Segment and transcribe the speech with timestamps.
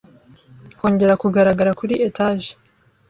[0.77, 2.49] kongera kugaragara kuri etage.